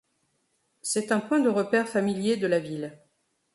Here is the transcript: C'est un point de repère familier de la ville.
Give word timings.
C'est 0.81 1.11
un 1.11 1.19
point 1.19 1.39
de 1.41 1.47
repère 1.49 1.87
familier 1.87 2.35
de 2.35 2.47
la 2.47 2.57
ville. 2.59 2.97